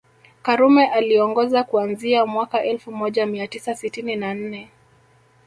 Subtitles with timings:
[0.41, 4.69] Karume aliongoza kuanzia mwaka elfu moja mia tisa sitini na nne